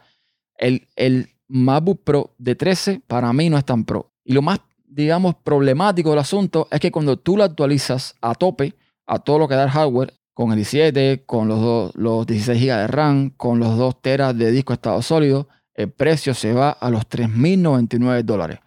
El, 0.57 0.87
el 0.95 1.29
MacBook 1.47 2.03
Pro 2.03 2.35
de 2.37 2.55
13 2.55 3.01
para 3.05 3.31
mí 3.33 3.49
no 3.49 3.57
es 3.57 3.65
tan 3.65 3.85
pro. 3.85 4.11
Y 4.23 4.33
lo 4.33 4.41
más, 4.41 4.59
digamos, 4.95 5.35
problemático 5.35 6.11
del 6.11 6.19
asunto 6.19 6.69
es 6.71 6.79
que 6.79 6.91
cuando 6.91 7.17
tú 7.17 7.35
lo 7.35 7.43
actualizas 7.43 8.15
a 8.21 8.33
tope, 8.33 8.75
a 9.05 9.19
todo 9.19 9.39
lo 9.39 9.47
que 9.47 9.55
da 9.55 9.65
el 9.65 9.69
hardware, 9.69 10.13
con 10.33 10.53
el 10.53 10.59
i7, 10.59 11.25
con 11.25 11.49
los, 11.49 11.93
los 11.95 12.25
16 12.25 12.61
GB 12.61 12.77
de 12.77 12.87
RAM, 12.87 13.29
con 13.31 13.59
los 13.59 13.77
2 13.77 14.01
teras 14.01 14.37
de 14.37 14.51
disco 14.51 14.71
estado 14.71 15.01
sólido, 15.01 15.49
el 15.73 15.91
precio 15.91 16.33
se 16.33 16.53
va 16.53 16.69
a 16.69 16.89
los 16.89 17.09
3.099 17.09 18.23
dólares. 18.23 18.59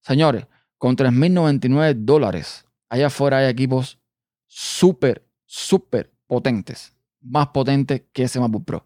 Señores, 0.00 0.46
con 0.78 0.96
3.099 0.96 1.94
dólares 1.94 2.64
allá 2.88 3.06
afuera 3.06 3.38
hay 3.38 3.46
equipos 3.46 4.00
súper, 4.46 5.24
súper 5.44 6.10
potentes, 6.26 6.92
más 7.20 7.48
potentes 7.48 8.02
que 8.12 8.24
ese 8.24 8.40
MacBook 8.40 8.64
Pro. 8.64 8.84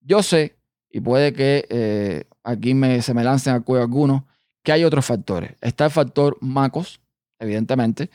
Yo 0.00 0.22
sé, 0.22 0.56
y 0.90 1.00
puede 1.00 1.32
que 1.32 1.66
eh, 1.70 2.24
aquí 2.42 2.74
me, 2.74 3.02
se 3.02 3.14
me 3.14 3.22
lancen 3.22 3.54
al 3.54 3.64
cuello 3.64 3.84
algunos, 3.84 4.22
que 4.64 4.72
hay 4.72 4.82
otros 4.82 5.04
factores. 5.04 5.54
Está 5.60 5.84
el 5.84 5.90
factor 5.92 6.36
MacOS, 6.40 7.00
evidentemente. 7.38 8.10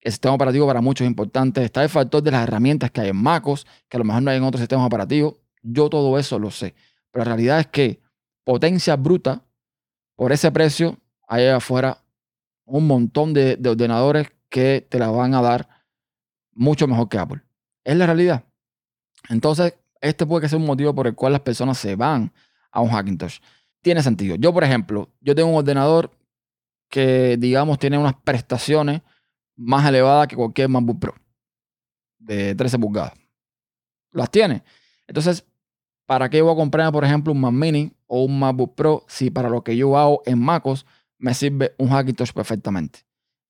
El 0.00 0.10
sistema 0.12 0.34
operativo 0.34 0.66
para 0.66 0.80
muchos 0.80 1.04
es 1.04 1.08
importante. 1.08 1.64
Está 1.64 1.82
el 1.82 1.88
factor 1.88 2.22
de 2.22 2.32
las 2.32 2.42
herramientas 2.42 2.90
que 2.90 3.00
hay 3.00 3.08
en 3.10 3.16
MacOS, 3.16 3.64
que 3.88 3.96
a 3.96 3.98
lo 3.98 4.04
mejor 4.04 4.22
no 4.22 4.30
hay 4.32 4.36
en 4.36 4.42
otros 4.42 4.60
sistemas 4.60 4.84
operativos. 4.84 5.36
Yo 5.62 5.88
todo 5.88 6.18
eso 6.18 6.38
lo 6.40 6.50
sé. 6.50 6.74
Pero 7.12 7.24
la 7.24 7.30
realidad 7.30 7.60
es 7.60 7.68
que 7.68 8.00
potencia 8.44 8.96
bruta, 8.96 9.42
por 10.16 10.32
ese 10.32 10.50
precio, 10.50 10.98
hay 11.28 11.46
afuera 11.46 11.98
un 12.64 12.86
montón 12.86 13.32
de, 13.32 13.56
de 13.56 13.70
ordenadores 13.70 14.28
que 14.48 14.86
te 14.88 14.98
la 14.98 15.08
van 15.08 15.34
a 15.34 15.40
dar 15.40 15.68
mucho 16.52 16.88
mejor 16.88 17.08
que 17.08 17.18
Apple. 17.18 17.42
Es 17.84 17.96
la 17.96 18.06
realidad. 18.06 18.44
Entonces, 19.28 19.74
este 20.00 20.26
puede 20.26 20.48
ser 20.48 20.58
un 20.58 20.66
motivo 20.66 20.92
por 20.94 21.06
el 21.06 21.14
cual 21.14 21.32
las 21.32 21.42
personas 21.42 21.78
se 21.78 21.94
van 21.94 22.32
a 22.72 22.80
un 22.80 22.90
Hackintosh. 22.90 23.38
Tiene 23.82 24.02
sentido. 24.02 24.36
Yo, 24.36 24.52
por 24.52 24.64
ejemplo, 24.64 25.10
yo 25.20 25.34
tengo 25.34 25.50
un 25.50 25.56
ordenador 25.56 26.10
que, 26.88 27.36
digamos, 27.38 27.78
tiene 27.78 27.98
unas 27.98 28.14
prestaciones 28.14 29.02
más 29.56 29.86
elevadas 29.86 30.28
que 30.28 30.36
cualquier 30.36 30.68
MacBook 30.68 31.00
Pro 31.00 31.14
de 32.18 32.54
13 32.54 32.78
pulgadas. 32.78 33.12
Las 34.12 34.30
tiene. 34.30 34.62
Entonces, 35.06 35.44
¿para 36.06 36.28
qué 36.30 36.42
voy 36.42 36.52
a 36.52 36.56
comprar, 36.56 36.92
por 36.92 37.04
ejemplo, 37.04 37.32
un 37.32 37.40
Mac 37.40 37.52
Mini 37.52 37.92
o 38.06 38.24
un 38.24 38.38
MacBook 38.38 38.74
Pro 38.74 39.04
si 39.08 39.30
para 39.30 39.48
lo 39.48 39.62
que 39.64 39.76
yo 39.76 39.96
hago 39.96 40.22
en 40.26 40.38
MacOS 40.38 40.86
me 41.18 41.34
sirve 41.34 41.74
un 41.78 41.88
Hackintosh 41.88 42.32
perfectamente? 42.32 43.00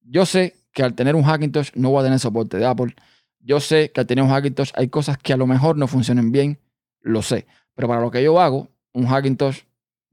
Yo 0.01 0.25
sé 0.27 0.55
que 0.73 0.83
al 0.83 0.95
tener 0.95 1.15
un 1.15 1.25
Hackintosh 1.25 1.73
no 1.75 1.91
voy 1.91 2.01
a 2.01 2.05
tener 2.05 2.19
soporte 2.19 2.59
de 2.59 2.67
Apple. 2.67 2.95
Yo 3.41 3.61
sé 3.61 3.91
que 3.93 4.01
al 4.01 4.07
tener 4.07 4.25
un 4.25 4.31
Hackintosh 4.31 4.71
hay 4.75 4.89
cosas 4.89 5.19
que 5.19 5.33
a 5.33 5.37
lo 5.37 5.47
mejor 5.47 5.77
no 5.77 5.87
funcionen 5.87 6.33
bien, 6.33 6.59
lo 7.01 7.23
sé. 7.23 7.47
Pero 7.75 7.89
para 7.89 8.01
lo 8.01 8.11
que 8.11 8.23
yo 8.23 8.41
hago, 8.41 8.69
un 8.93 9.07
Hackintosh 9.07 9.63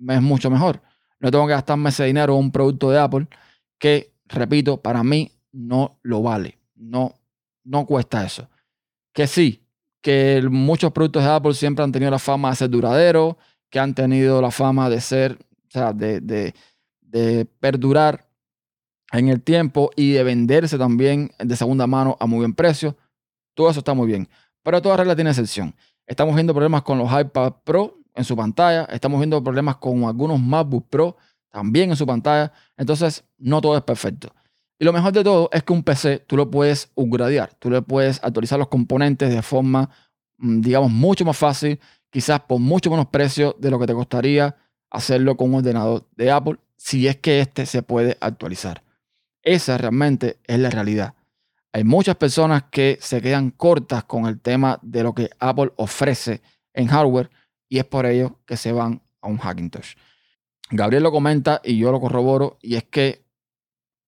es 0.08 0.22
mucho 0.22 0.50
mejor. 0.50 0.82
No 1.20 1.32
tengo 1.32 1.46
que 1.48 1.53
gastarme 1.53 1.89
ese 1.89 2.06
dinero 2.06 2.34
en 2.34 2.39
un 2.39 2.51
producto 2.51 2.89
de 2.89 3.00
Apple 3.00 3.27
que, 3.77 4.13
repito, 4.25 4.82
para 4.82 5.03
mí 5.03 5.32
no 5.51 6.00
lo 6.01 6.22
vale. 6.22 6.58
No, 6.75 7.15
no 7.63 7.86
cuesta 7.86 8.25
eso. 8.25 8.50
Que 9.13 9.27
sí, 9.27 9.65
que 10.01 10.41
muchos 10.50 10.91
productos 10.91 11.24
de 11.24 11.29
Apple 11.29 11.53
siempre 11.53 11.84
han 11.84 11.91
tenido 11.91 12.12
la 12.12 12.20
fama 12.20 12.50
de 12.50 12.56
ser 12.56 12.70
duraderos, 12.70 13.36
que 13.70 13.79
han 13.79 13.94
tenido 13.94 14.41
la 14.41 14.51
fama 14.51 14.89
de 14.89 15.01
ser, 15.01 15.38
o 15.68 15.72
sea, 15.72 15.94
de, 15.94 16.22
de, 16.22 16.53
de 17.01 17.46
perdurar 17.60 18.27
en 19.12 19.27
el 19.27 19.41
tiempo 19.41 19.91
y 19.96 20.12
de 20.12 20.24
venderse 20.24 20.77
también 20.77 21.32
de 21.39 21.56
segunda 21.56 21.88
mano 21.88 22.15
a 22.20 22.25
muy 22.25 22.39
buen 22.39 22.53
precio. 22.53 22.96
Todo 23.53 23.70
eso 23.70 23.79
está 23.79 23.94
muy 23.94 24.08
bien. 24.08 24.29
Pero 24.63 24.82
toda 24.82 24.98
regla 24.98 25.15
tiene 25.15 25.32
excepción. 25.32 25.75
Estamos 26.06 26.36
viendo 26.36 26.53
problemas 26.53 26.84
con 26.84 26.98
los 26.98 27.10
iPad 27.12 27.53
Pro 27.63 28.00
en 28.16 28.24
su 28.24 28.36
pantalla. 28.36 28.86
Estamos 28.86 29.20
viendo 29.20 29.44
problemas 29.44 29.78
con 29.78 30.04
algunos 30.04 30.39
MacBook 30.39 30.88
Pro 30.89 31.18
también 31.50 31.89
en 31.89 31.96
su 31.96 32.06
pantalla. 32.06 32.51
Entonces, 32.78 33.24
no 33.38 33.62
todo 33.62 33.78
es 33.78 33.84
perfecto. 33.84 34.34
Y 34.78 34.86
lo 34.86 34.94
mejor 34.94 35.12
de 35.12 35.24
todo 35.24 35.50
es 35.51 35.63
que 35.63 35.74
un 35.74 35.84
PC 35.84 36.20
tú 36.20 36.38
lo 36.38 36.50
puedes 36.50 36.89
upgradear. 36.96 37.54
Tú 37.56 37.70
le 37.70 37.82
puedes 37.82 38.24
actualizar 38.24 38.58
los 38.58 38.70
componentes 38.70 39.30
de 39.30 39.42
forma, 39.42 39.89
mm, 40.38 40.62
digamos, 40.62 40.92
mucho 40.92 41.25
más 41.25 41.38
fácil. 41.38 41.80
Quizás 42.10 42.39
por 42.42 42.60
mucho 42.60 42.89
menos 42.89 43.08
precio 43.08 43.56
de 43.60 43.70
lo 43.70 43.80
que 43.80 43.88
te 43.88 43.94
costaría 43.94 44.56
hacerlo 44.89 45.36
con 45.36 45.50
un 45.50 45.56
ordenador 45.56 46.08
de 46.16 46.32
Apple. 46.32 46.58
Si 46.78 47.08
es 47.08 47.18
que 47.18 47.42
este 47.42 47.66
se 47.66 47.84
puede 47.84 48.18
actualizar. 48.22 48.84
Esa 49.44 49.78
realmente 49.78 50.39
es 50.48 50.60
la 50.60 50.70
realidad. 50.70 51.13
Hay 51.72 51.84
muchas 51.84 52.16
personas 52.16 52.63
que 52.72 52.98
se 53.01 53.22
quedan 53.22 53.51
cortas 53.51 54.06
con 54.06 54.25
el 54.25 54.39
tema 54.39 54.80
de 54.82 55.04
lo 55.04 55.13
que 55.13 55.30
Apple 55.39 55.72
ofrece 55.75 56.42
en 56.74 56.88
hardware 56.88 57.30
y 57.70 57.78
es 57.78 57.86
por 57.86 58.06
ello 58.06 58.40
que 58.46 58.58
se 58.58 58.72
van 58.72 59.02
a 59.22 59.28
un 59.28 59.38
Hackintosh. 59.38 59.94
Gabriel 60.72 61.04
lo 61.04 61.12
comenta 61.12 61.62
y 61.64 61.78
yo 61.78 61.92
lo 61.92 62.02
corroboro 62.02 62.58
y 62.62 62.76
es 62.76 62.84
que 62.84 63.24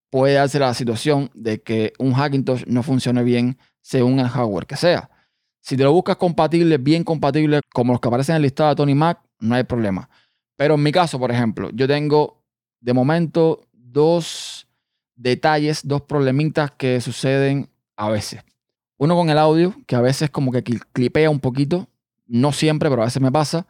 puede 0.09 0.33
darse 0.33 0.59
la 0.59 0.73
situación 0.73 1.31
de 1.33 1.61
que 1.61 1.93
un 1.97 2.13
Hackintosh 2.13 2.65
no 2.67 2.83
funcione 2.83 3.23
bien 3.23 3.57
según 3.81 4.19
el 4.19 4.27
hardware 4.27 4.67
que 4.67 4.75
sea. 4.75 5.09
Si 5.61 5.77
te 5.77 5.83
lo 5.83 5.93
buscas 5.93 6.17
compatible, 6.17 6.77
bien 6.77 7.03
compatible, 7.03 7.61
como 7.73 7.93
los 7.93 8.01
que 8.01 8.07
aparecen 8.07 8.33
en 8.33 8.37
el 8.37 8.43
listado 8.43 8.71
de 8.71 8.75
Tony 8.75 8.95
Mac, 8.95 9.21
no 9.39 9.55
hay 9.55 9.63
problema. 9.63 10.09
Pero 10.55 10.75
en 10.75 10.83
mi 10.83 10.91
caso, 10.91 11.19
por 11.19 11.31
ejemplo, 11.31 11.69
yo 11.73 11.87
tengo 11.87 12.43
de 12.79 12.93
momento 12.93 13.61
dos 13.71 14.67
detalles, 15.15 15.81
dos 15.87 16.01
problemitas 16.01 16.71
que 16.71 16.99
suceden 16.99 17.69
a 17.95 18.09
veces. 18.09 18.43
Uno 18.97 19.15
con 19.15 19.29
el 19.29 19.37
audio, 19.37 19.75
que 19.87 19.95
a 19.95 20.01
veces 20.01 20.29
como 20.29 20.51
que 20.51 20.63
clipea 20.63 21.29
un 21.29 21.39
poquito, 21.39 21.87
no 22.31 22.53
siempre, 22.53 22.89
pero 22.89 23.01
a 23.01 23.05
veces 23.05 23.21
me 23.21 23.31
pasa. 23.31 23.67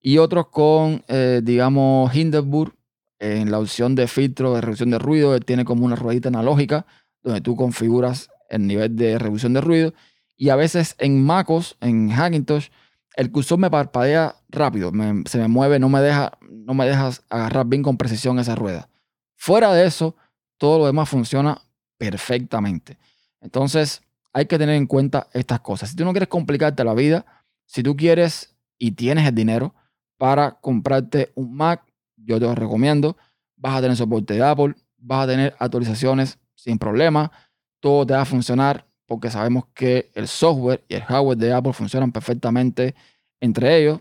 Y 0.00 0.18
otro 0.18 0.50
con, 0.50 1.04
eh, 1.06 1.40
digamos, 1.44 2.14
Hindenburg, 2.14 2.74
en 3.20 3.50
la 3.50 3.58
opción 3.58 3.94
de 3.94 4.08
filtro 4.08 4.54
de 4.54 4.62
reducción 4.62 4.90
de 4.90 4.98
ruido, 4.98 5.38
tiene 5.40 5.64
como 5.64 5.84
una 5.84 5.94
ruedita 5.94 6.28
analógica 6.28 6.86
donde 7.22 7.40
tú 7.40 7.54
configuras 7.54 8.30
el 8.48 8.66
nivel 8.66 8.96
de 8.96 9.18
reducción 9.18 9.52
de 9.52 9.60
ruido. 9.60 9.94
Y 10.36 10.48
a 10.48 10.56
veces 10.56 10.96
en 10.98 11.22
MacOS, 11.22 11.76
en 11.80 12.10
Hackintosh, 12.10 12.68
el 13.14 13.30
cursor 13.30 13.58
me 13.58 13.70
parpadea 13.70 14.36
rápido, 14.48 14.90
se 15.26 15.38
me 15.38 15.48
mueve, 15.48 15.78
no 15.78 15.88
me, 15.88 16.00
deja, 16.00 16.32
no 16.40 16.74
me 16.74 16.86
deja 16.86 17.10
agarrar 17.28 17.66
bien 17.66 17.82
con 17.82 17.96
precisión 17.96 18.38
esa 18.38 18.54
rueda. 18.54 18.88
Fuera 19.36 19.72
de 19.72 19.86
eso, 19.86 20.16
todo 20.56 20.78
lo 20.78 20.86
demás 20.86 21.08
funciona 21.08 21.60
perfectamente. 21.98 22.98
Entonces, 23.40 24.02
hay 24.32 24.46
que 24.46 24.58
tener 24.58 24.76
en 24.76 24.86
cuenta 24.86 25.28
estas 25.32 25.60
cosas. 25.60 25.90
Si 25.90 25.96
tú 25.96 26.04
no 26.04 26.12
quieres 26.12 26.28
complicarte 26.28 26.82
la 26.84 26.94
vida, 26.94 27.26
si 27.70 27.84
tú 27.84 27.96
quieres 27.96 28.56
y 28.78 28.90
tienes 28.90 29.28
el 29.28 29.34
dinero 29.36 29.76
para 30.18 30.58
comprarte 30.60 31.30
un 31.36 31.54
Mac, 31.54 31.84
yo 32.16 32.40
te 32.40 32.46
lo 32.46 32.56
recomiendo. 32.56 33.16
Vas 33.54 33.76
a 33.76 33.80
tener 33.80 33.96
soporte 33.96 34.34
de 34.34 34.42
Apple, 34.42 34.74
vas 34.96 35.24
a 35.24 35.28
tener 35.28 35.54
actualizaciones 35.60 36.40
sin 36.56 36.78
problema, 36.78 37.30
todo 37.78 38.04
te 38.04 38.14
va 38.14 38.22
a 38.22 38.24
funcionar 38.24 38.86
porque 39.06 39.30
sabemos 39.30 39.66
que 39.72 40.10
el 40.16 40.26
software 40.26 40.84
y 40.88 40.94
el 40.94 41.02
hardware 41.02 41.38
de 41.38 41.52
Apple 41.52 41.72
funcionan 41.72 42.10
perfectamente 42.10 42.96
entre 43.38 43.78
ellos. 43.78 44.00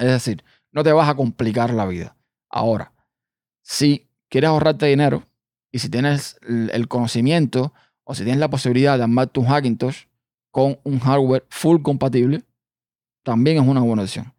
Es 0.00 0.08
decir, 0.08 0.42
no 0.72 0.82
te 0.82 0.92
vas 0.92 1.08
a 1.08 1.14
complicar 1.14 1.72
la 1.72 1.86
vida. 1.86 2.16
Ahora, 2.50 2.92
si 3.62 4.08
quieres 4.28 4.48
ahorrarte 4.48 4.86
dinero, 4.86 5.22
y 5.70 5.78
si 5.78 5.90
tienes 5.90 6.38
el 6.48 6.88
conocimiento 6.88 7.74
o 8.02 8.14
si 8.14 8.24
tienes 8.24 8.40
la 8.40 8.48
posibilidad 8.48 8.96
de 8.96 9.04
armar 9.04 9.28
tu 9.28 9.44
Hackintosh 9.44 10.06
con 10.50 10.80
un 10.84 10.98
hardware 11.00 11.44
full 11.50 11.82
compatible, 11.82 12.45
también 13.26 13.56
es 13.56 13.68
una 13.68 13.80
buena 13.80 14.02
opción. 14.02 14.32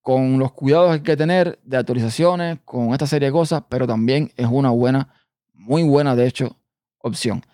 Con 0.00 0.38
los 0.38 0.52
cuidados 0.52 0.88
que 0.88 0.94
hay 0.94 1.02
que 1.02 1.16
tener 1.16 1.58
de 1.62 1.76
actualizaciones, 1.76 2.58
con 2.64 2.94
esta 2.94 3.06
serie 3.06 3.28
de 3.28 3.32
cosas, 3.32 3.62
pero 3.68 3.86
también 3.86 4.32
es 4.34 4.46
una 4.50 4.70
buena, 4.70 5.12
muy 5.52 5.82
buena 5.82 6.16
de 6.16 6.26
hecho, 6.26 6.56
opción. 7.02 7.44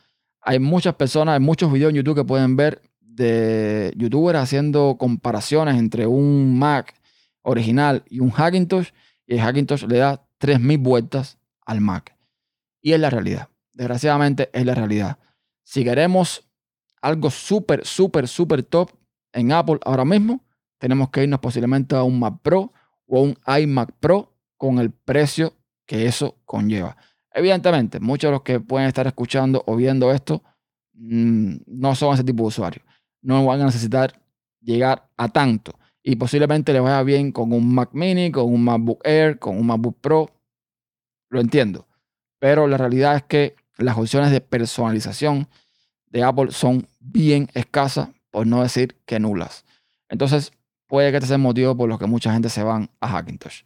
Hay 0.40 0.60
muchas 0.60 0.94
personas, 0.94 1.34
hay 1.34 1.40
muchos 1.40 1.72
videos 1.72 1.90
en 1.90 1.96
YouTube 1.96 2.18
que 2.18 2.24
pueden 2.24 2.54
ver 2.54 2.80
de 3.00 3.92
youtubers 3.96 4.38
haciendo 4.38 4.96
comparaciones 4.96 5.76
entre 5.76 6.06
un 6.06 6.56
Mac 6.56 6.94
original 7.42 8.04
y 8.08 8.20
un 8.20 8.30
Hackintosh, 8.30 8.90
y 9.26 9.34
el 9.34 9.40
Hackintosh 9.40 9.86
le 9.86 9.98
da 9.98 10.24
3000 10.38 10.78
vueltas 10.78 11.36
al 11.64 11.80
Mac. 11.80 12.16
Y 12.80 12.92
es 12.92 13.00
la 13.00 13.10
realidad. 13.10 13.48
Desgraciadamente 13.72 14.50
es 14.52 14.64
la 14.64 14.76
realidad. 14.76 15.18
Si 15.64 15.82
queremos 15.82 16.48
algo 17.02 17.28
súper, 17.28 17.84
súper, 17.84 18.28
súper 18.28 18.62
top 18.62 18.92
en 19.32 19.50
Apple 19.50 19.80
ahora 19.84 20.04
mismo, 20.04 20.45
tenemos 20.78 21.10
que 21.10 21.22
irnos 21.22 21.40
posiblemente 21.40 21.96
a 21.96 22.02
un 22.02 22.18
Mac 22.18 22.40
Pro 22.42 22.72
o 23.06 23.22
un 23.22 23.38
iMac 23.46 23.92
Pro 24.00 24.32
con 24.56 24.78
el 24.78 24.90
precio 24.90 25.54
que 25.86 26.06
eso 26.06 26.38
conlleva. 26.44 26.96
Evidentemente, 27.32 28.00
muchos 28.00 28.28
de 28.28 28.32
los 28.32 28.42
que 28.42 28.60
pueden 28.60 28.88
estar 28.88 29.06
escuchando 29.06 29.62
o 29.66 29.76
viendo 29.76 30.10
esto 30.12 30.42
mm, 30.94 31.56
no 31.66 31.94
son 31.94 32.14
ese 32.14 32.24
tipo 32.24 32.44
de 32.44 32.48
usuarios. 32.48 32.84
No 33.20 33.44
van 33.44 33.60
a 33.60 33.66
necesitar 33.66 34.20
llegar 34.60 35.08
a 35.16 35.28
tanto. 35.28 35.78
Y 36.02 36.16
posiblemente 36.16 36.72
les 36.72 36.82
vaya 36.82 37.02
bien 37.02 37.32
con 37.32 37.52
un 37.52 37.74
Mac 37.74 37.90
Mini, 37.92 38.30
con 38.30 38.52
un 38.52 38.62
MacBook 38.62 39.00
Air, 39.04 39.38
con 39.38 39.58
un 39.58 39.66
MacBook 39.66 40.00
Pro. 40.00 40.30
Lo 41.28 41.40
entiendo. 41.40 41.86
Pero 42.38 42.66
la 42.66 42.78
realidad 42.78 43.16
es 43.16 43.22
que 43.24 43.56
las 43.76 43.98
opciones 43.98 44.30
de 44.30 44.40
personalización 44.40 45.48
de 46.06 46.22
Apple 46.22 46.52
son 46.52 46.88
bien 47.00 47.48
escasas, 47.54 48.10
por 48.30 48.46
no 48.46 48.62
decir 48.62 48.96
que 49.04 49.18
nulas. 49.18 49.64
Entonces, 50.08 50.52
puede 50.86 51.10
que 51.10 51.18
este 51.18 51.26
sea 51.28 51.36
el 51.36 51.42
motivo 51.42 51.76
por 51.76 51.88
lo 51.88 51.98
que 51.98 52.06
mucha 52.06 52.32
gente 52.32 52.48
se 52.48 52.62
van 52.62 52.90
a 53.00 53.08
Hackintosh. 53.08 53.62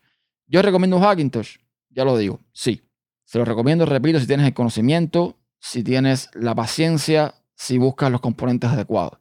Yo 0.47 0.63
recomiendo 0.63 0.97
un 0.97 1.03
Hackintosh, 1.03 1.59
ya 1.91 2.05
lo 2.05 2.17
digo, 2.17 2.41
sí. 2.53 2.83
Se 3.25 3.39
lo 3.39 3.45
recomiendo, 3.45 3.87
repito, 3.87 4.19
si 4.19 4.27
tienes 4.27 4.47
el 4.47 4.55
conocimiento, 4.55 5.37
si 5.61 5.85
tienes 5.85 6.31
la 6.35 6.55
paciencia, 6.55 7.35
si 7.55 7.79
buscas 7.79 8.11
los 8.11 8.21
componentes 8.21 8.71
adecuados. 8.71 9.19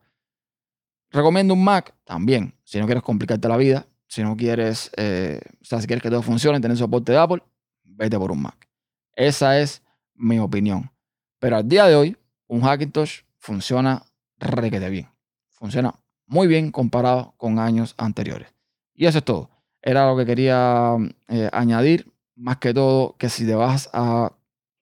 Recomiendo 1.12 1.54
un 1.54 1.64
Mac 1.64 1.94
también, 2.06 2.54
si 2.64 2.80
no 2.80 2.86
quieres 2.86 3.04
complicarte 3.04 3.48
la 3.48 3.58
vida, 3.58 3.86
si 4.08 4.24
no 4.24 4.36
quieres, 4.36 4.90
eh, 4.98 5.40
o 5.62 5.66
sea, 5.66 5.80
si 5.80 5.88
quieres 5.88 6.02
que 6.02 6.10
todo 6.10 6.22
funcione, 6.24 6.60
tener 6.60 6.78
soporte 6.78 7.12
de 7.12 7.20
Apple, 7.20 7.44
vete 7.84 8.18
por 8.18 8.32
un 8.32 8.42
Mac. 8.42 8.68
Esa 9.16 9.60
es 9.60 9.84
mi 10.16 10.40
opinión. 10.40 10.92
Pero 11.40 11.58
al 11.58 11.68
día 11.68 11.86
de 11.86 11.96
hoy, 11.96 12.18
un 12.48 12.62
Hackintosh 12.62 13.22
funciona 13.38 14.04
requete 14.38 14.90
bien. 14.90 15.10
Funciona 15.50 15.94
muy 16.30 16.48
bien 16.48 16.72
comparado 16.72 17.34
con 17.38 17.60
años 17.60 17.96
anteriores. 17.98 18.50
Y 18.94 19.08
eso 19.08 19.18
es 19.18 19.26
todo. 19.26 19.50
Era 19.82 20.08
lo 20.08 20.16
que 20.16 20.26
quería 20.26 20.96
eh, 21.28 21.50
añadir. 21.52 22.12
Más 22.36 22.58
que 22.58 22.74
todo, 22.74 23.18
que 23.18 23.28
si 23.28 23.46
te 23.46 23.56
vas 23.56 23.90
a 23.92 24.32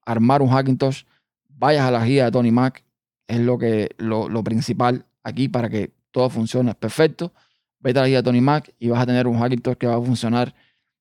armar 0.05 0.41
un 0.43 0.49
Hackintosh, 0.49 1.03
vayas 1.49 1.87
a 1.87 1.91
la 1.91 2.05
guía 2.05 2.25
de 2.25 2.31
Tony 2.31 2.51
Mac. 2.51 2.83
Es 3.27 3.39
lo, 3.39 3.57
que, 3.57 3.95
lo, 3.97 4.43
principal 4.43 5.05
aquí 5.23 5.49
para 5.49 5.69
que 5.69 5.91
todo 6.11 6.29
funcione 6.29 6.75
perfecto. 6.75 7.31
Vete 7.79 7.99
a 7.99 8.01
la 8.03 8.07
guía 8.09 8.17
de 8.17 8.23
Tony 8.23 8.41
Mac 8.41 8.73
y 8.77 8.89
vas 8.89 9.01
a 9.01 9.05
tener 9.05 9.25
un 9.27 9.39
Hackintosh 9.39 9.77
que 9.77 9.87
va 9.87 9.95
a 9.95 10.01
funcionar 10.01 10.53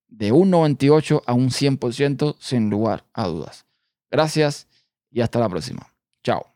de 0.08 0.32
un 0.32 0.50
98 0.50 1.22
a 1.26 1.34
un 1.34 1.50
100% 1.50 2.36
sin 2.38 2.70
lugar 2.70 3.04
a 3.12 3.26
dudas. 3.26 3.66
Gracias 4.10 4.68
y 5.10 5.20
hasta 5.20 5.40
la 5.40 5.48
próxima. 5.48 5.92
Chao. 6.22 6.55